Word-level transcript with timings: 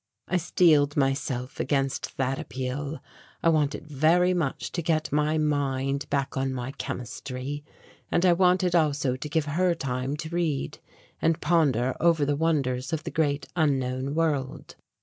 I 0.27 0.37
steeled 0.37 0.97
myself 0.97 1.59
against 1.59 2.17
that 2.17 2.39
appeal. 2.39 3.03
I 3.43 3.49
wanted 3.49 3.85
very 3.87 4.33
much 4.33 4.71
to 4.71 4.81
get 4.81 5.11
my 5.11 5.37
mind 5.37 6.09
back 6.09 6.35
on 6.35 6.55
my 6.55 6.71
chemistry, 6.71 7.63
and 8.11 8.25
I 8.25 8.33
wanted 8.33 8.73
also 8.73 9.15
to 9.15 9.29
give 9.29 9.45
her 9.45 9.75
time 9.75 10.17
to 10.17 10.29
read 10.29 10.79
and 11.21 11.39
ponder 11.39 11.95
over 11.99 12.25
the 12.25 12.35
wonders 12.35 12.91
of 12.91 13.03
the 13.03 13.11
great 13.11 13.45
unknown 13.55 14.15
world. 14.15 14.73